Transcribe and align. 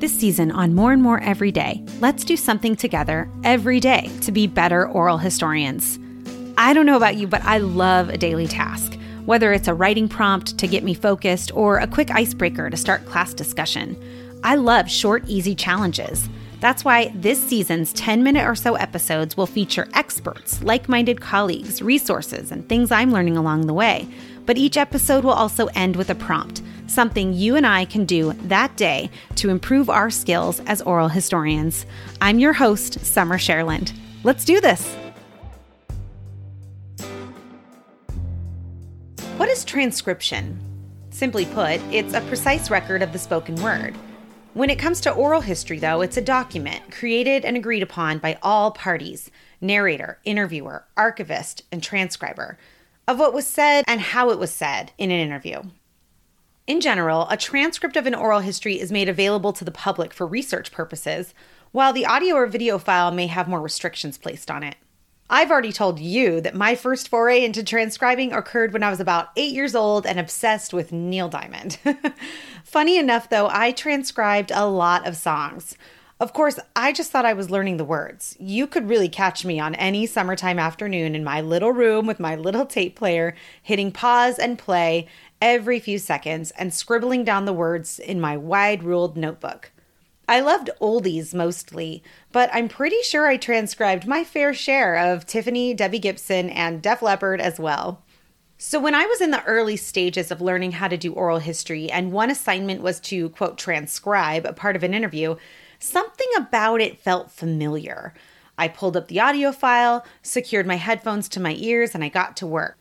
This 0.00 0.18
season 0.18 0.50
on 0.50 0.74
More 0.74 0.94
and 0.94 1.02
More 1.02 1.20
Every 1.20 1.52
Day, 1.52 1.84
let's 2.00 2.24
do 2.24 2.34
something 2.34 2.74
together 2.74 3.30
every 3.44 3.80
day 3.80 4.10
to 4.22 4.32
be 4.32 4.46
better 4.46 4.88
oral 4.88 5.18
historians. 5.18 5.98
I 6.56 6.72
don't 6.72 6.86
know 6.86 6.96
about 6.96 7.16
you, 7.16 7.26
but 7.26 7.44
I 7.44 7.58
love 7.58 8.08
a 8.08 8.16
daily 8.16 8.46
task, 8.46 8.98
whether 9.26 9.52
it's 9.52 9.68
a 9.68 9.74
writing 9.74 10.08
prompt 10.08 10.56
to 10.56 10.66
get 10.66 10.84
me 10.84 10.94
focused 10.94 11.54
or 11.54 11.76
a 11.76 11.86
quick 11.86 12.10
icebreaker 12.10 12.70
to 12.70 12.78
start 12.78 13.04
class 13.04 13.34
discussion. 13.34 13.94
I 14.42 14.54
love 14.54 14.90
short, 14.90 15.24
easy 15.26 15.54
challenges. 15.54 16.30
That's 16.60 16.82
why 16.82 17.12
this 17.14 17.38
season's 17.38 17.92
10 17.92 18.22
minute 18.22 18.46
or 18.46 18.54
so 18.54 18.76
episodes 18.76 19.36
will 19.36 19.46
feature 19.46 19.86
experts, 19.92 20.62
like 20.62 20.88
minded 20.88 21.20
colleagues, 21.20 21.82
resources, 21.82 22.50
and 22.50 22.66
things 22.66 22.90
I'm 22.90 23.12
learning 23.12 23.36
along 23.36 23.66
the 23.66 23.74
way. 23.74 24.08
But 24.46 24.56
each 24.56 24.78
episode 24.78 25.24
will 25.24 25.32
also 25.32 25.66
end 25.74 25.96
with 25.96 26.08
a 26.08 26.14
prompt, 26.14 26.62
something 26.90 27.32
you 27.32 27.54
and 27.54 27.66
I 27.66 27.84
can 27.84 28.04
do 28.04 28.32
that 28.48 28.76
day 28.76 29.10
to 29.36 29.48
improve 29.48 29.88
our 29.88 30.10
skills 30.10 30.60
as 30.66 30.82
oral 30.82 31.08
historians. 31.08 31.86
I'm 32.20 32.40
your 32.40 32.52
host, 32.52 33.04
Summer 33.04 33.38
Cherland. 33.38 33.92
Let's 34.24 34.44
do 34.44 34.60
this. 34.60 34.96
What 39.36 39.48
is 39.48 39.64
transcription? 39.64 40.58
Simply 41.10 41.46
put, 41.46 41.80
it's 41.92 42.14
a 42.14 42.20
precise 42.22 42.70
record 42.70 43.02
of 43.02 43.12
the 43.12 43.18
spoken 43.18 43.54
word. 43.62 43.94
When 44.54 44.68
it 44.68 44.80
comes 44.80 45.00
to 45.02 45.12
oral 45.12 45.40
history, 45.40 45.78
though, 45.78 46.00
it's 46.00 46.16
a 46.16 46.22
document 46.22 46.90
created 46.90 47.44
and 47.44 47.56
agreed 47.56 47.84
upon 47.84 48.18
by 48.18 48.36
all 48.42 48.72
parties 48.72 49.30
narrator, 49.60 50.18
interviewer, 50.24 50.86
archivist, 50.96 51.62
and 51.70 51.82
transcriber 51.82 52.58
of 53.06 53.18
what 53.18 53.34
was 53.34 53.46
said 53.46 53.84
and 53.86 54.00
how 54.00 54.30
it 54.30 54.38
was 54.38 54.50
said 54.50 54.92
in 54.98 55.10
an 55.10 55.20
interview. 55.20 55.62
In 56.70 56.80
general, 56.80 57.26
a 57.28 57.36
transcript 57.36 57.96
of 57.96 58.06
an 58.06 58.14
oral 58.14 58.38
history 58.38 58.78
is 58.78 58.92
made 58.92 59.08
available 59.08 59.52
to 59.54 59.64
the 59.64 59.72
public 59.72 60.14
for 60.14 60.24
research 60.24 60.70
purposes, 60.70 61.34
while 61.72 61.92
the 61.92 62.06
audio 62.06 62.36
or 62.36 62.46
video 62.46 62.78
file 62.78 63.10
may 63.10 63.26
have 63.26 63.48
more 63.48 63.60
restrictions 63.60 64.16
placed 64.16 64.52
on 64.52 64.62
it. 64.62 64.76
I've 65.28 65.50
already 65.50 65.72
told 65.72 65.98
you 65.98 66.40
that 66.42 66.54
my 66.54 66.76
first 66.76 67.08
foray 67.08 67.44
into 67.44 67.64
transcribing 67.64 68.32
occurred 68.32 68.72
when 68.72 68.84
I 68.84 68.90
was 68.90 69.00
about 69.00 69.30
eight 69.34 69.52
years 69.52 69.74
old 69.74 70.06
and 70.06 70.20
obsessed 70.20 70.72
with 70.72 70.92
Neil 70.92 71.28
Diamond. 71.28 71.76
Funny 72.64 72.98
enough, 72.98 73.28
though, 73.28 73.48
I 73.50 73.72
transcribed 73.72 74.52
a 74.54 74.68
lot 74.68 75.08
of 75.08 75.16
songs. 75.16 75.76
Of 76.20 76.34
course, 76.34 76.58
I 76.76 76.92
just 76.92 77.10
thought 77.10 77.24
I 77.24 77.32
was 77.32 77.48
learning 77.48 77.78
the 77.78 77.84
words. 77.84 78.36
You 78.38 78.66
could 78.66 78.90
really 78.90 79.08
catch 79.08 79.46
me 79.46 79.58
on 79.58 79.74
any 79.76 80.04
summertime 80.04 80.58
afternoon 80.58 81.14
in 81.14 81.24
my 81.24 81.40
little 81.40 81.72
room 81.72 82.06
with 82.06 82.20
my 82.20 82.36
little 82.36 82.66
tape 82.66 82.94
player, 82.94 83.34
hitting 83.62 83.90
pause 83.90 84.38
and 84.38 84.58
play 84.58 85.08
every 85.40 85.80
few 85.80 85.98
seconds 85.98 86.50
and 86.58 86.74
scribbling 86.74 87.24
down 87.24 87.46
the 87.46 87.54
words 87.54 87.98
in 87.98 88.20
my 88.20 88.36
wide 88.36 88.82
ruled 88.82 89.16
notebook. 89.16 89.72
I 90.28 90.40
loved 90.40 90.68
oldies 90.78 91.32
mostly, 91.32 92.02
but 92.32 92.50
I'm 92.52 92.68
pretty 92.68 93.00
sure 93.02 93.26
I 93.26 93.38
transcribed 93.38 94.06
my 94.06 94.22
fair 94.22 94.52
share 94.52 94.98
of 94.98 95.26
Tiffany, 95.26 95.72
Debbie 95.72 95.98
Gibson, 95.98 96.50
and 96.50 96.82
Def 96.82 97.00
Leppard 97.00 97.40
as 97.40 97.58
well. 97.58 98.02
So, 98.58 98.78
when 98.78 98.94
I 98.94 99.06
was 99.06 99.22
in 99.22 99.30
the 99.30 99.42
early 99.44 99.78
stages 99.78 100.30
of 100.30 100.42
learning 100.42 100.72
how 100.72 100.88
to 100.88 100.98
do 100.98 101.14
oral 101.14 101.38
history, 101.38 101.90
and 101.90 102.12
one 102.12 102.30
assignment 102.30 102.82
was 102.82 103.00
to, 103.00 103.30
quote, 103.30 103.56
transcribe 103.56 104.44
a 104.44 104.52
part 104.52 104.76
of 104.76 104.82
an 104.82 104.92
interview, 104.92 105.36
something 105.80 106.28
about 106.36 106.80
it 106.80 107.00
felt 107.00 107.30
familiar. 107.30 108.14
I 108.56 108.68
pulled 108.68 108.96
up 108.96 109.08
the 109.08 109.20
audio 109.20 109.52
file, 109.52 110.04
secured 110.22 110.66
my 110.66 110.76
headphones 110.76 111.28
to 111.30 111.40
my 111.40 111.54
ears, 111.58 111.94
and 111.94 112.04
I 112.04 112.08
got 112.08 112.36
to 112.36 112.46
work. 112.46 112.76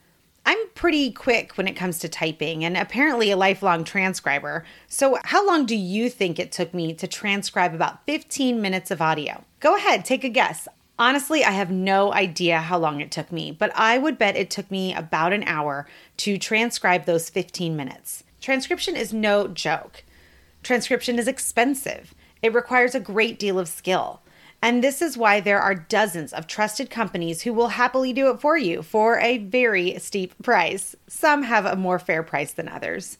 I'm 0.46 0.70
pretty 0.74 1.12
quick 1.12 1.58
when 1.58 1.68
it 1.68 1.76
comes 1.76 2.00
to 2.00 2.10
typing 2.10 2.66
and 2.66 2.76
apparently 2.76 3.32
a 3.32 3.38
lifelong 3.38 3.84
transcriber. 3.84 4.66
So, 4.88 5.18
how 5.24 5.46
long 5.46 5.66
do 5.66 5.76
you 5.76 6.10
think 6.10 6.40
it 6.40 6.52
took 6.52 6.74
me 6.74 6.94
to 6.96 7.08
transcribe 7.08 7.74
about 7.74 8.06
15 8.06 8.62
minutes 8.62 8.92
of 8.92 9.02
audio? 9.02 9.44
Go 9.60 9.76
ahead, 9.76 10.06
take 10.06 10.24
a 10.24 10.30
guess. 10.30 10.68
Honestly, 10.98 11.46
I 11.46 11.52
have 11.52 11.72
no 11.72 12.12
idea 12.14 12.60
how 12.60 12.78
long 12.78 13.00
it 13.00 13.12
took 13.12 13.32
me, 13.32 13.52
but 13.52 13.72
I 13.74 13.98
would 13.98 14.18
bet 14.18 14.36
it 14.36 14.50
took 14.50 14.70
me 14.70 14.94
about 14.94 15.32
an 15.32 15.44
hour 15.46 15.88
to 16.18 16.38
transcribe 16.38 17.06
those 17.06 17.30
15 17.30 17.76
minutes. 17.76 18.24
Transcription 18.42 18.98
is 18.98 19.14
no 19.14 19.48
joke. 19.48 20.04
Transcription 20.62 21.18
is 21.18 21.28
expensive, 21.28 22.14
it 22.42 22.54
requires 22.54 22.96
a 22.96 23.00
great 23.00 23.40
deal 23.40 23.60
of 23.60 23.68
skill. 23.68 24.22
And 24.62 24.84
this 24.84 25.02
is 25.02 25.18
why 25.18 25.40
there 25.40 25.62
are 25.62 25.74
dozens 25.74 26.34
of 26.34 26.48
trusted 26.48 26.90
companies 26.90 27.44
who 27.44 27.54
will 27.54 27.70
happily 27.70 28.12
do 28.12 28.30
it 28.30 28.42
for 28.42 28.58
you 28.58 28.82
for 28.82 29.18
a 29.20 29.38
very 29.38 29.98
steep 30.00 30.34
price. 30.44 30.96
Some 31.08 31.44
have 31.44 31.66
a 31.66 31.78
more 31.78 31.98
fair 31.98 32.24
price 32.24 32.52
than 32.52 32.68
others. 32.68 33.18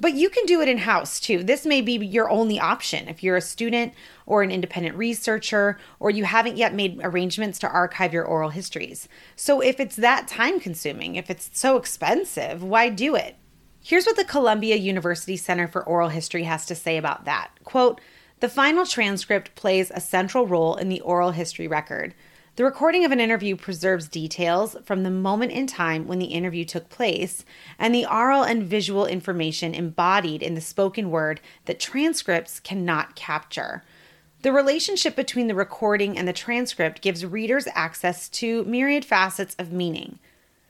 But 0.00 0.14
you 0.14 0.28
can 0.28 0.46
do 0.46 0.60
it 0.60 0.68
in 0.68 0.78
house 0.78 1.20
too. 1.20 1.44
This 1.44 1.64
may 1.64 1.80
be 1.80 1.92
your 1.92 2.28
only 2.28 2.58
option 2.58 3.06
if 3.06 3.22
you're 3.22 3.36
a 3.36 3.40
student 3.40 3.94
or 4.26 4.42
an 4.42 4.50
independent 4.50 4.96
researcher, 4.96 5.78
or 6.00 6.10
you 6.10 6.24
haven't 6.24 6.56
yet 6.56 6.74
made 6.74 6.98
arrangements 7.04 7.60
to 7.60 7.68
archive 7.68 8.12
your 8.12 8.24
oral 8.24 8.50
histories. 8.50 9.08
So, 9.36 9.60
if 9.60 9.78
it's 9.78 9.94
that 9.96 10.26
time 10.26 10.58
consuming, 10.58 11.14
if 11.14 11.30
it's 11.30 11.50
so 11.52 11.76
expensive, 11.76 12.64
why 12.64 12.88
do 12.88 13.14
it? 13.14 13.36
Here's 13.80 14.06
what 14.06 14.16
the 14.16 14.24
Columbia 14.24 14.74
University 14.74 15.36
Center 15.36 15.68
for 15.68 15.84
Oral 15.84 16.08
History 16.08 16.44
has 16.44 16.66
to 16.66 16.74
say 16.74 16.96
about 16.96 17.24
that. 17.26 17.50
Quote, 17.62 18.00
the 18.42 18.48
final 18.48 18.84
transcript 18.84 19.54
plays 19.54 19.92
a 19.94 20.00
central 20.00 20.48
role 20.48 20.74
in 20.74 20.88
the 20.88 21.00
oral 21.02 21.30
history 21.30 21.68
record. 21.68 22.12
The 22.56 22.64
recording 22.64 23.04
of 23.04 23.12
an 23.12 23.20
interview 23.20 23.54
preserves 23.54 24.08
details 24.08 24.74
from 24.84 25.04
the 25.04 25.12
moment 25.12 25.52
in 25.52 25.68
time 25.68 26.08
when 26.08 26.18
the 26.18 26.26
interview 26.26 26.64
took 26.64 26.88
place 26.88 27.44
and 27.78 27.94
the 27.94 28.04
oral 28.04 28.42
and 28.42 28.64
visual 28.64 29.06
information 29.06 29.76
embodied 29.76 30.42
in 30.42 30.54
the 30.54 30.60
spoken 30.60 31.08
word 31.08 31.40
that 31.66 31.78
transcripts 31.78 32.58
cannot 32.58 33.14
capture. 33.14 33.84
The 34.42 34.50
relationship 34.50 35.14
between 35.14 35.46
the 35.46 35.54
recording 35.54 36.18
and 36.18 36.26
the 36.26 36.32
transcript 36.32 37.00
gives 37.00 37.24
readers 37.24 37.68
access 37.76 38.28
to 38.30 38.64
myriad 38.64 39.04
facets 39.04 39.54
of 39.56 39.70
meaning. 39.70 40.18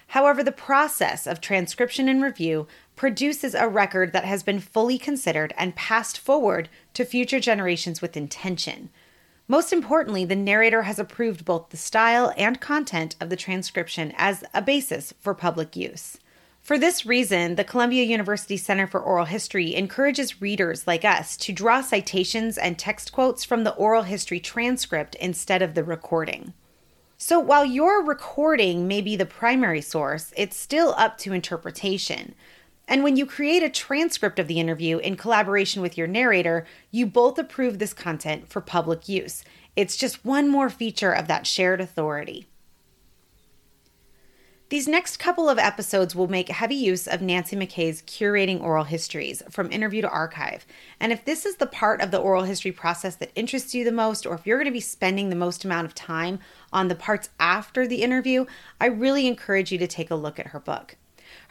However, 0.09 0.45
the 0.45 0.53
process 0.53 1.27
of 1.27 1.41
transcription 1.41 2.07
and 2.07 2.23
review 2.23 2.67
produces 2.97 3.55
a 3.55 3.69
record 3.69 4.13
that 4.13 4.25
has 4.25 4.43
been 4.43 4.61
fully 4.61 4.99
considered 4.99 5.55
and 5.57 5.77
passed 5.77 6.19
forward 6.19 6.69
to 6.95 7.05
future 7.05 7.41
generations 7.41 8.01
with 8.01 8.17
intention. 8.17 8.91
Most 9.49 9.73
importantly, 9.73 10.25
the 10.25 10.37
narrator 10.37 10.83
has 10.83 10.99
approved 10.99 11.45
both 11.45 11.71
the 11.71 11.77
style 11.77 12.33
and 12.37 12.61
content 12.61 13.17
of 13.21 13.29
the 13.29 13.37
transcription 13.37 14.13
as 14.17 14.45
a 14.55 14.63
basis 14.63 15.13
for 15.21 15.35
public 15.35 15.77
use. 15.77 16.19
For 16.63 16.79
this 16.79 17.05
reason, 17.05 17.57
the 17.57 17.65
Columbia 17.65 18.05
University 18.05 18.57
Center 18.57 18.87
for 18.87 19.01
Oral 19.01 19.25
History 19.25 19.75
encourages 19.75 20.41
readers 20.41 20.87
like 20.87 21.05
us 21.05 21.37
to 21.39 21.53
draw 21.53 21.81
citations 21.81 22.57
and 22.57 22.79
text 22.79 23.11
quotes 23.11 23.43
from 23.43 23.65
the 23.65 23.75
oral 23.75 24.05
history 24.05 24.39
transcript 24.39 25.17
instead 25.17 25.61
of 25.61 25.75
the 25.75 25.83
recording. 25.83 26.53
So 27.19 27.41
while 27.41 27.65
your 27.65 28.05
recording 28.05 28.87
may 28.87 29.01
be 29.01 29.17
the 29.17 29.27
primary 29.27 29.81
source, 29.81 30.33
it's 30.37 30.57
still 30.57 30.95
up 30.97 31.19
to 31.19 31.33
interpretation. 31.33 32.37
And 32.93 33.03
when 33.03 33.17
you 33.17 33.25
create 33.25 33.63
a 33.63 33.71
transcript 33.71 34.39
of 34.39 34.49
the 34.49 34.61
interview 34.61 34.99
in 34.99 35.17
collaboration 35.17 35.81
with 35.81 35.97
your 35.97 36.07
narrator, 36.07 36.67
you 36.91 37.07
both 37.07 37.39
approve 37.39 37.79
this 37.79 37.95
content 37.95 38.51
for 38.51 38.61
public 38.61 39.09
use. 39.09 39.45
It's 39.75 39.97
just 39.97 40.27
one 40.27 40.47
more 40.51 40.69
feature 40.69 41.11
of 41.11 41.27
that 41.27 41.47
shared 41.47 41.81
authority. 41.81 42.49
These 44.69 44.89
next 44.89 45.17
couple 45.17 45.49
of 45.49 45.59
episodes 45.59 46.15
will 46.15 46.29
make 46.29 46.51
heavy 46.51 46.75
use 46.75 47.09
of 47.09 47.23
Nancy 47.23 47.57
MacKay's 47.57 48.03
curating 48.03 48.61
oral 48.61 48.85
histories 48.85 49.43
from 49.49 49.73
interview 49.73 50.03
to 50.03 50.11
archive. 50.11 50.67
And 51.01 51.13
if 51.13 51.25
this 51.25 51.47
is 51.47 51.57
the 51.57 51.67
part 51.67 52.03
of 52.03 52.11
the 52.11 52.19
oral 52.19 52.43
history 52.43 52.73
process 52.73 53.17
that 53.17 53.33
interests 53.35 53.75
you 53.75 53.87
the 53.87 53.93
most, 53.93 54.27
or 54.27 54.35
if 54.35 54.47
you're 54.47 54.59
going 54.59 54.67
to 54.67 54.71
be 54.71 54.81
spending 54.81 55.31
the 55.31 55.37
most 55.37 55.65
amount 55.65 55.87
of 55.87 55.95
time 55.95 56.41
on 56.75 56.89
the 56.89 56.95
parts 56.95 57.31
after 57.41 57.87
the 57.87 58.03
interview, 58.03 58.45
I 58.79 58.87
really 58.87 59.27
encourage 59.27 59.73
you 59.73 59.79
to 59.79 59.87
take 59.87 60.11
a 60.11 60.15
look 60.15 60.39
at 60.39 60.49
her 60.49 60.61
book. 60.61 60.99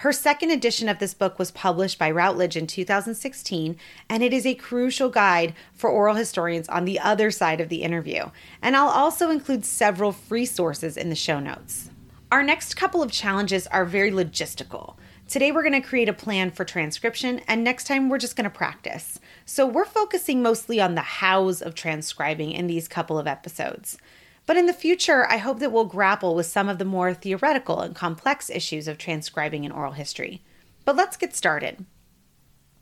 Her 0.01 0.11
second 0.11 0.49
edition 0.49 0.89
of 0.89 0.97
this 0.97 1.13
book 1.13 1.37
was 1.37 1.51
published 1.51 1.99
by 1.99 2.09
Routledge 2.09 2.57
in 2.57 2.65
2016, 2.65 3.77
and 4.09 4.23
it 4.23 4.33
is 4.33 4.47
a 4.47 4.55
crucial 4.55 5.09
guide 5.09 5.53
for 5.75 5.91
oral 5.91 6.15
historians 6.15 6.67
on 6.69 6.85
the 6.85 6.99
other 6.99 7.29
side 7.29 7.61
of 7.61 7.69
the 7.69 7.83
interview. 7.83 8.31
And 8.63 8.75
I'll 8.75 8.87
also 8.87 9.29
include 9.29 9.63
several 9.63 10.11
free 10.11 10.47
sources 10.47 10.97
in 10.97 11.09
the 11.09 11.15
show 11.15 11.39
notes. 11.39 11.91
Our 12.31 12.41
next 12.41 12.73
couple 12.73 13.03
of 13.03 13.11
challenges 13.11 13.67
are 13.67 13.85
very 13.85 14.09
logistical. 14.09 14.95
Today, 15.27 15.51
we're 15.51 15.61
going 15.61 15.79
to 15.79 15.87
create 15.87 16.09
a 16.09 16.13
plan 16.13 16.49
for 16.49 16.65
transcription, 16.65 17.41
and 17.47 17.63
next 17.63 17.83
time, 17.83 18.09
we're 18.09 18.17
just 18.17 18.35
going 18.35 18.49
to 18.49 18.49
practice. 18.49 19.19
So, 19.45 19.67
we're 19.67 19.85
focusing 19.85 20.41
mostly 20.41 20.81
on 20.81 20.95
the 20.95 21.01
hows 21.01 21.61
of 21.61 21.75
transcribing 21.75 22.53
in 22.53 22.65
these 22.65 22.87
couple 22.87 23.19
of 23.19 23.27
episodes. 23.27 23.99
But 24.45 24.57
in 24.57 24.65
the 24.65 24.73
future, 24.73 25.27
I 25.27 25.37
hope 25.37 25.59
that 25.59 25.71
we'll 25.71 25.85
grapple 25.85 26.35
with 26.35 26.45
some 26.45 26.67
of 26.67 26.77
the 26.77 26.85
more 26.85 27.13
theoretical 27.13 27.79
and 27.79 27.95
complex 27.95 28.49
issues 28.49 28.87
of 28.87 28.97
transcribing 28.97 29.63
in 29.63 29.71
oral 29.71 29.93
history. 29.93 30.41
But 30.83 30.95
let's 30.95 31.17
get 31.17 31.35
started. 31.35 31.85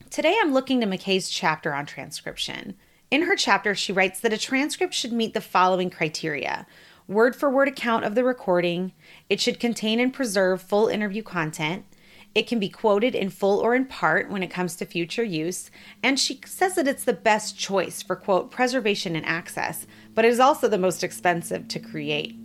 Today, 0.09 0.35
I'm 0.41 0.53
looking 0.53 0.79
to 0.79 0.87
MacKay's 0.87 1.29
chapter 1.29 1.73
on 1.73 1.85
transcription. 1.85 2.75
In 3.11 3.23
her 3.23 3.35
chapter, 3.35 3.75
she 3.75 3.91
writes 3.91 4.19
that 4.21 4.33
a 4.33 4.37
transcript 4.37 4.93
should 4.93 5.11
meet 5.13 5.33
the 5.33 5.41
following 5.41 5.89
criteria 5.89 6.65
word 7.09 7.35
for 7.35 7.49
word 7.49 7.67
account 7.67 8.05
of 8.05 8.13
the 8.15 8.23
recording, 8.23 8.93
it 9.29 9.41
should 9.41 9.59
contain 9.59 9.99
and 9.99 10.13
preserve 10.13 10.61
full 10.61 10.87
interview 10.87 11.23
content, 11.23 11.83
It 12.35 12.47
can 12.47 12.59
be 12.59 12.69
quoted 12.69 13.15
in 13.15 13.31
full 13.31 13.59
or 13.59 13.75
in 13.75 13.85
part 13.85 14.29
when 14.29 14.43
it 14.43 14.51
comes 14.51 14.75
to 14.75 14.85
future 14.85 15.23
use, 15.23 15.71
and 16.03 16.19
she 16.19 16.39
says 16.45 16.75
that 16.75 16.87
it's 16.87 17.03
the 17.03 17.13
best 17.13 17.57
choice 17.57 18.01
for, 18.01 18.15
quote, 18.15 18.51
preservation 18.51 19.15
and 19.15 19.25
access, 19.25 19.87
but 20.13 20.25
it 20.25 20.29
is 20.29 20.39
also 20.39 20.67
the 20.67 20.77
most 20.77 21.03
expensive 21.03 21.67
to 21.67 21.79
create. 21.79 22.37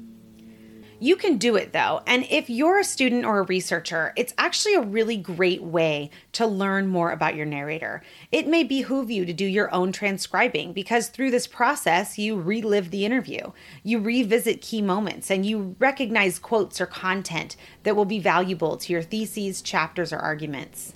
You 1.05 1.17
can 1.17 1.37
do 1.37 1.55
it 1.55 1.75
though. 1.75 2.01
And 2.07 2.27
if 2.31 2.49
you're 2.49 2.79
a 2.79 2.83
student 2.83 3.27
or 3.27 3.41
a 3.41 3.43
researcher, 3.43 4.15
it's 4.17 4.33
actually 4.39 4.73
a 4.73 4.81
really 4.81 5.19
great 5.19 5.63
way 5.63 6.09
to 6.33 6.47
learn 6.47 6.87
more 6.87 7.11
about 7.11 7.35
your 7.35 7.45
narrator. 7.45 8.03
It 8.33 8.49
may 8.49 8.65
behoove 8.65 9.11
you 9.11 9.27
to 9.27 9.35
do 9.35 9.45
your 9.45 9.71
own 9.75 9.93
transcribing 9.93 10.73
because 10.73 11.09
through 11.09 11.31
this 11.31 11.47
process, 11.47 12.17
you 12.17 12.41
relive 12.41 12.91
the 12.91 13.05
interview, 13.05 13.53
you 13.83 13.99
revisit 13.99 14.63
key 14.63 14.81
moments, 14.81 15.31
and 15.31 15.45
you 15.45 15.77
recognize 15.79 16.39
quotes 16.39 16.81
or 16.81 16.87
content 16.87 17.55
that 17.83 17.97
will 17.97 18.07
be 18.07 18.19
valuable 18.19 18.79
to 18.79 18.91
your 18.91 19.03
theses, 19.03 19.61
chapters, 19.61 20.11
or 20.11 20.19
arguments. 20.19 20.95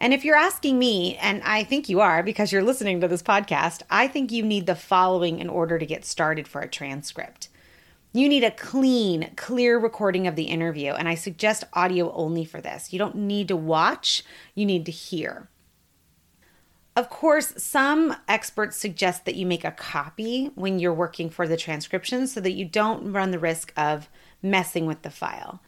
And 0.00 0.12
if 0.12 0.24
you're 0.24 0.34
asking 0.34 0.80
me, 0.80 1.16
and 1.18 1.44
I 1.44 1.62
think 1.62 1.88
you 1.88 2.00
are 2.00 2.24
because 2.24 2.50
you're 2.50 2.64
listening 2.64 3.00
to 3.02 3.06
this 3.06 3.22
podcast, 3.22 3.82
I 3.88 4.08
think 4.08 4.32
you 4.32 4.42
need 4.42 4.66
the 4.66 4.74
following 4.74 5.38
in 5.38 5.48
order 5.48 5.78
to 5.78 5.86
get 5.86 6.04
started 6.04 6.48
for 6.48 6.60
a 6.60 6.68
transcript. 6.68 7.50
You 8.12 8.28
need 8.28 8.42
a 8.42 8.50
clean, 8.50 9.30
clear 9.36 9.78
recording 9.78 10.26
of 10.26 10.34
the 10.34 10.44
interview, 10.44 10.92
and 10.92 11.08
I 11.08 11.14
suggest 11.14 11.62
audio 11.74 12.12
only 12.12 12.44
for 12.44 12.60
this. 12.60 12.92
You 12.92 12.98
don't 12.98 13.14
need 13.14 13.46
to 13.48 13.56
watch, 13.56 14.24
you 14.54 14.66
need 14.66 14.84
to 14.86 14.92
hear. 14.92 15.48
Of 16.96 17.08
course, 17.08 17.54
some 17.56 18.16
experts 18.26 18.76
suggest 18.76 19.24
that 19.24 19.36
you 19.36 19.46
make 19.46 19.64
a 19.64 19.70
copy 19.70 20.50
when 20.56 20.80
you're 20.80 20.92
working 20.92 21.30
for 21.30 21.46
the 21.46 21.56
transcription 21.56 22.26
so 22.26 22.40
that 22.40 22.52
you 22.52 22.64
don't 22.64 23.12
run 23.12 23.30
the 23.30 23.38
risk 23.38 23.72
of 23.76 24.08
messing 24.42 24.86
with 24.86 25.02
the 25.02 25.10
file. 25.10 25.62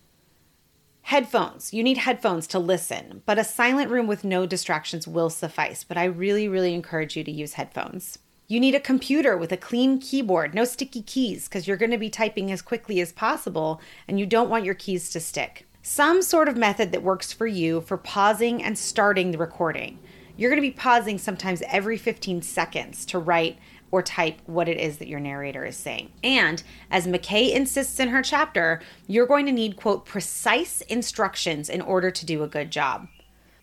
Headphones. 1.03 1.73
You 1.73 1.85
need 1.85 1.99
headphones 1.99 2.49
to 2.49 2.59
listen, 2.59 3.23
but 3.25 3.39
a 3.39 3.45
silent 3.45 3.91
room 3.91 4.09
with 4.09 4.25
no 4.25 4.47
distractions 4.47 5.07
will 5.07 5.31
suffice. 5.31 5.85
But 5.85 5.97
I 5.97 6.05
really, 6.05 6.49
really 6.49 6.75
encourage 6.75 7.17
you 7.17 7.23
to 7.23 7.31
use 7.31 7.55
headphones. 7.55 8.19
You 8.53 8.61
need 8.61 8.75
a 8.75 8.81
computer 8.81 9.35
with 9.35 9.51
a 9.51 9.57
clean 9.57 9.99
keyboard, 9.99 10.55
no 10.55 10.67
sticky 10.67 11.01
keys, 11.01 11.49
because 11.49 11.67
you're 11.67 11.79
going 11.79 11.91
to 11.91 11.97
be 11.97 12.11
typing 12.11 12.53
as 12.53 12.61
quickly 12.61 13.01
as 13.01 13.11
possible 13.11 13.81
and 14.07 14.21
you 14.21 14.27
don't 14.27 14.51
want 14.51 14.67
your 14.67 14.75
keys 14.75 15.09
to 15.13 15.21
stick. 15.21 15.67
Some 15.81 16.21
sort 16.21 16.49
of 16.49 16.57
method 16.59 16.93
that 16.93 17.03
works 17.03 17.33
for 17.33 17.47
you 17.47 17.81
for 17.81 17.97
pausing 17.97 18.63
and 18.63 18.77
starting 18.77 19.31
the 19.31 19.39
recording. 19.39 20.01
You're 20.37 20.51
going 20.51 20.61
to 20.61 20.69
be 20.69 20.71
pausing 20.71 21.17
sometimes 21.17 21.63
every 21.67 21.97
15 21.97 22.43
seconds 22.43 23.07
to 23.07 23.19
write 23.19 23.59
or 23.91 24.03
type 24.03 24.39
what 24.45 24.69
it 24.69 24.79
is 24.79 24.99
that 24.99 25.09
your 25.09 25.19
narrator 25.19 25.65
is 25.65 25.79
saying. 25.79 26.13
And 26.23 26.63
as 26.91 27.07
MacKay 27.07 27.55
insists 27.55 27.99
in 28.01 28.09
her 28.09 28.21
chapter, 28.21 28.83
you're 29.07 29.27
going 29.27 29.47
to 29.47 29.53
need, 29.53 29.77
quote, 29.77 30.05
precise 30.05 30.83
instructions 30.83 31.71
in 31.71 31.81
order 31.81 32.11
to 32.11 32.27
do 32.27 32.43
a 32.43 32.49
good 32.49 32.71
job. 32.71 33.09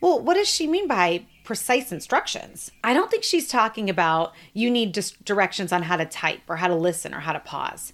Well, 0.02 0.20
what 0.20 0.36
does 0.36 0.48
she 0.48 0.68
mean 0.68 0.88
by 0.88 1.26
precise 1.44 1.92
instructions? 1.92 2.72
I 2.84 2.94
don't 2.94 3.12
think 3.12 3.24
she's 3.24 3.48
talking 3.48 3.90
about 3.90 4.34
you 4.54 4.72
need 4.72 4.94
just 4.94 5.24
directions 5.26 5.72
on 5.72 5.84
how 5.84 5.98
to 5.98 6.06
type 6.06 6.42
or 6.48 6.58
how 6.58 6.68
to 6.68 6.76
listen 6.76 7.14
or 7.14 7.20
how 7.20 7.34
to 7.34 7.40
pause. 7.40 7.94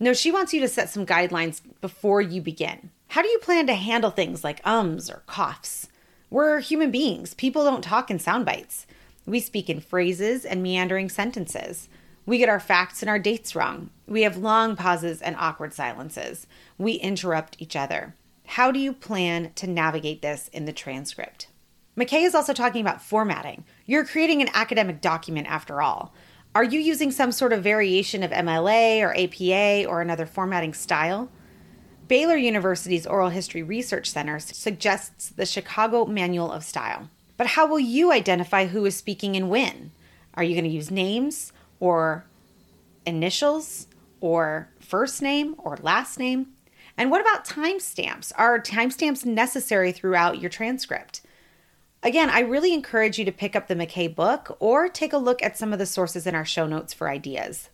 No, 0.00 0.12
she 0.12 0.32
wants 0.32 0.52
you 0.52 0.60
to 0.60 0.68
set 0.68 0.90
some 0.90 1.06
guidelines 1.06 1.60
before 1.80 2.20
you 2.20 2.40
begin. 2.40 2.90
How 3.08 3.22
do 3.22 3.28
you 3.28 3.38
plan 3.38 3.66
to 3.68 3.74
handle 3.74 4.10
things 4.10 4.42
like 4.42 4.66
ums 4.66 5.08
or 5.08 5.22
coughs? 5.26 5.88
We're 6.30 6.58
human 6.58 6.90
beings. 6.90 7.34
People 7.34 7.64
don't 7.64 7.84
talk 7.84 8.10
in 8.10 8.18
sound 8.18 8.44
bites. 8.44 8.86
We 9.24 9.38
speak 9.38 9.70
in 9.70 9.80
phrases 9.80 10.44
and 10.44 10.62
meandering 10.62 11.08
sentences. 11.08 11.88
We 12.26 12.38
get 12.38 12.48
our 12.48 12.58
facts 12.58 13.02
and 13.02 13.08
our 13.08 13.18
dates 13.18 13.54
wrong. 13.54 13.90
We 14.06 14.22
have 14.22 14.36
long 14.36 14.74
pauses 14.76 15.22
and 15.22 15.36
awkward 15.38 15.72
silences. 15.72 16.46
We 16.76 16.94
interrupt 16.94 17.56
each 17.60 17.76
other. 17.76 18.16
How 18.46 18.70
do 18.70 18.78
you 18.78 18.92
plan 18.92 19.52
to 19.56 19.66
navigate 19.66 20.22
this 20.22 20.48
in 20.48 20.64
the 20.64 20.72
transcript? 20.72 21.48
MacKay 21.96 22.22
is 22.22 22.34
also 22.34 22.52
talking 22.52 22.80
about 22.80 23.02
formatting. 23.02 23.64
You're 23.86 24.04
creating 24.04 24.42
an 24.42 24.50
academic 24.52 25.00
document 25.00 25.46
after 25.48 25.80
all. 25.80 26.12
Are 26.54 26.64
you 26.64 26.78
using 26.78 27.10
some 27.10 27.32
sort 27.32 27.52
of 27.52 27.62
variation 27.62 28.22
of 28.22 28.30
MLA 28.30 29.00
or 29.00 29.16
APA 29.16 29.88
or 29.88 30.00
another 30.00 30.26
formatting 30.26 30.74
style? 30.74 31.30
Baylor 32.06 32.36
University's 32.36 33.06
Oral 33.06 33.30
History 33.30 33.62
Research 33.62 34.10
Center 34.10 34.38
suggests 34.38 35.30
the 35.30 35.46
Chicago 35.46 36.04
Manual 36.04 36.52
of 36.52 36.62
Style. 36.62 37.08
But 37.36 37.48
how 37.48 37.66
will 37.66 37.80
you 37.80 38.12
identify 38.12 38.66
who 38.66 38.84
is 38.84 38.96
speaking 38.96 39.36
and 39.36 39.48
when? 39.48 39.90
Are 40.34 40.44
you 40.44 40.54
going 40.54 40.64
to 40.64 40.70
use 40.70 40.90
names 40.90 41.52
or 41.80 42.24
initials 43.06 43.86
or 44.20 44.68
first 44.80 45.22
name 45.22 45.54
or 45.58 45.78
last 45.82 46.18
name? 46.18 46.53
And 46.96 47.10
what 47.10 47.20
about 47.20 47.44
timestamps? 47.44 48.32
Are 48.36 48.60
timestamps 48.60 49.24
necessary 49.24 49.92
throughout 49.92 50.40
your 50.40 50.50
transcript? 50.50 51.22
Again, 52.02 52.28
I 52.30 52.40
really 52.40 52.74
encourage 52.74 53.18
you 53.18 53.24
to 53.24 53.32
pick 53.32 53.56
up 53.56 53.66
the 53.66 53.74
MacKay 53.74 54.08
book 54.08 54.56
or 54.60 54.88
take 54.88 55.12
a 55.12 55.18
look 55.18 55.42
at 55.42 55.56
some 55.56 55.72
of 55.72 55.78
the 55.78 55.86
sources 55.86 56.26
in 56.26 56.34
our 56.34 56.44
show 56.44 56.66
notes 56.66 56.92
for 56.92 57.08
ideas. 57.08 57.70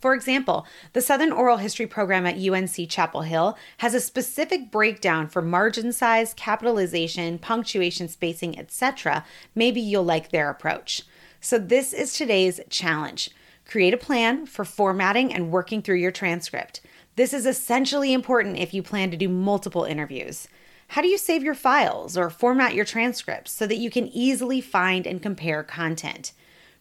For 0.00 0.14
example, 0.14 0.66
the 0.92 1.00
Southern 1.00 1.32
Oral 1.32 1.56
History 1.56 1.86
program 1.86 2.26
at 2.26 2.36
UNC 2.36 2.88
Chapel 2.88 3.22
Hill 3.22 3.56
has 3.78 3.94
a 3.94 4.00
specific 4.00 4.70
breakdown 4.70 5.26
for 5.26 5.40
margin 5.40 5.92
size, 5.92 6.34
capitalization, 6.34 7.38
punctuation 7.38 8.06
spacing, 8.08 8.58
etc. 8.58 9.24
Maybe 9.54 9.80
you'll 9.80 10.04
like 10.04 10.30
their 10.30 10.50
approach. 10.50 11.02
So, 11.40 11.58
this 11.58 11.94
is 11.94 12.12
today's 12.12 12.60
challenge. 12.68 13.30
Create 13.66 13.94
a 13.94 13.98
plan 13.98 14.46
for 14.46 14.64
formatting 14.64 15.32
and 15.32 15.50
working 15.50 15.80
through 15.80 15.96
your 15.96 16.12
transcript. 16.12 16.82
This 17.16 17.32
is 17.32 17.46
essentially 17.46 18.12
important 18.12 18.58
if 18.58 18.74
you 18.74 18.82
plan 18.82 19.10
to 19.10 19.16
do 19.16 19.30
multiple 19.30 19.84
interviews. 19.84 20.48
How 20.88 21.00
do 21.00 21.08
you 21.08 21.16
save 21.16 21.42
your 21.42 21.54
files 21.54 22.16
or 22.16 22.28
format 22.28 22.74
your 22.74 22.84
transcripts 22.84 23.52
so 23.52 23.66
that 23.66 23.78
you 23.78 23.90
can 23.90 24.08
easily 24.08 24.60
find 24.60 25.06
and 25.06 25.22
compare 25.22 25.62
content? 25.62 26.32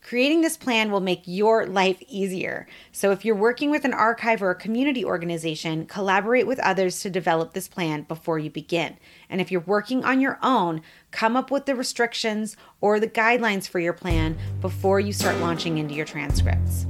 Creating 0.01 0.41
this 0.41 0.57
plan 0.57 0.91
will 0.91 0.99
make 0.99 1.23
your 1.25 1.65
life 1.65 2.03
easier. 2.09 2.67
So, 2.91 3.11
if 3.11 3.23
you're 3.23 3.33
working 3.33 3.71
with 3.71 3.85
an 3.85 3.93
archive 3.93 4.43
or 4.43 4.51
a 4.51 4.55
community 4.55 5.03
organization, 5.05 5.85
collaborate 5.87 6.45
with 6.45 6.59
others 6.59 6.99
to 6.99 7.09
develop 7.09 7.53
this 7.53 7.69
plan 7.69 8.03
before 8.03 8.37
you 8.37 8.51
begin. 8.51 8.97
And 9.29 9.39
if 9.39 9.51
you're 9.51 9.61
working 9.61 10.03
on 10.03 10.19
your 10.19 10.37
own, 10.43 10.81
come 11.11 11.37
up 11.37 11.49
with 11.49 11.65
the 11.65 11.75
restrictions 11.75 12.57
or 12.81 12.99
the 12.99 13.07
guidelines 13.07 13.69
for 13.69 13.79
your 13.79 13.93
plan 13.93 14.37
before 14.59 14.99
you 14.99 15.13
start 15.13 15.37
launching 15.37 15.77
into 15.77 15.95
your 15.95 16.05
transcripts. 16.05 16.85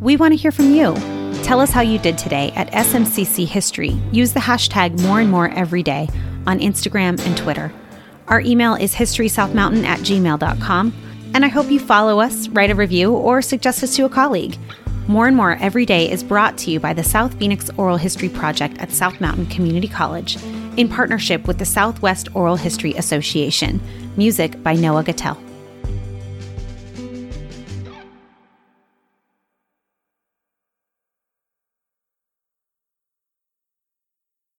We 0.00 0.16
want 0.16 0.32
to 0.32 0.36
hear 0.36 0.50
from 0.50 0.74
you. 0.74 1.25
Tell 1.46 1.60
us 1.60 1.70
how 1.70 1.80
you 1.80 2.00
did 2.00 2.18
today 2.18 2.50
at 2.56 2.72
SMCC 2.72 3.46
History. 3.46 3.90
Use 4.10 4.32
the 4.32 4.40
hashtag 4.40 5.00
more 5.02 5.20
and 5.20 5.30
more 5.30 5.48
every 5.50 5.84
day 5.84 6.08
on 6.44 6.58
Instagram 6.58 7.24
and 7.24 7.36
Twitter. 7.36 7.72
Our 8.26 8.40
email 8.40 8.74
is 8.74 8.96
historysouthmountain 8.96 9.84
at 9.84 10.00
gmail.com, 10.00 10.92
and 11.34 11.44
I 11.44 11.48
hope 11.48 11.70
you 11.70 11.78
follow 11.78 12.18
us, 12.18 12.48
write 12.48 12.72
a 12.72 12.74
review, 12.74 13.12
or 13.12 13.42
suggest 13.42 13.84
us 13.84 13.94
to 13.94 14.06
a 14.06 14.08
colleague. 14.08 14.58
More 15.06 15.28
and 15.28 15.36
More 15.36 15.52
Every 15.60 15.86
Day 15.86 16.10
is 16.10 16.24
brought 16.24 16.58
to 16.58 16.72
you 16.72 16.80
by 16.80 16.92
the 16.92 17.04
South 17.04 17.38
Phoenix 17.38 17.70
Oral 17.76 17.96
History 17.96 18.28
Project 18.28 18.78
at 18.78 18.90
South 18.90 19.20
Mountain 19.20 19.46
Community 19.46 19.86
College 19.86 20.38
in 20.76 20.88
partnership 20.88 21.46
with 21.46 21.58
the 21.58 21.64
Southwest 21.64 22.26
Oral 22.34 22.56
History 22.56 22.94
Association. 22.94 23.80
Music 24.16 24.60
by 24.64 24.74
Noah 24.74 25.04
Gattel. 25.04 25.45